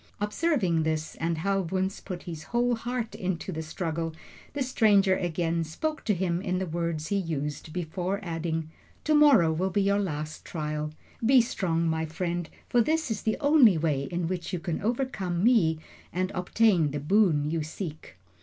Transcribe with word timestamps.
Observing 0.19 0.81
this, 0.81 1.13
and 1.17 1.37
how 1.37 1.61
Wunzh 1.61 2.03
put 2.03 2.23
his 2.23 2.45
whole 2.45 2.73
heart 2.73 3.13
into 3.13 3.51
the 3.51 3.61
struggle, 3.61 4.15
the 4.53 4.63
stranger 4.63 5.15
again 5.15 5.63
spoke 5.63 6.03
to 6.05 6.15
him 6.15 6.41
in 6.41 6.57
the 6.57 6.65
words 6.65 7.09
he 7.09 7.15
used 7.17 7.71
before, 7.71 8.19
adding: 8.23 8.71
"To 9.03 9.13
morrow 9.13 9.53
will 9.53 9.69
be 9.69 9.83
your 9.83 9.99
last 9.99 10.43
trial. 10.43 10.91
Be 11.23 11.39
strong, 11.39 11.87
my 11.87 12.07
friend, 12.07 12.49
for 12.67 12.81
this 12.81 13.11
is 13.11 13.21
the 13.21 13.37
only 13.39 13.77
way 13.77 14.05
in 14.05 14.27
which 14.27 14.51
you 14.51 14.57
can 14.57 14.81
overcome 14.81 15.43
me 15.43 15.77
and 16.11 16.31
obtain 16.33 16.89
the 16.89 16.99
boon 16.99 17.51
you 17.51 17.61
seek." 17.61 18.15